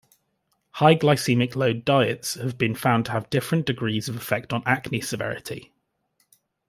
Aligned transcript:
High-glycemic-load 0.71 1.85
diets 1.85 2.33
have 2.33 2.57
been 2.57 2.73
found 2.73 3.05
to 3.05 3.11
have 3.11 3.29
different 3.29 3.67
degrees 3.67 4.09
of 4.09 4.15
effect 4.15 4.51
on 4.51 4.63
acne 4.65 4.99
severity. 4.99 5.73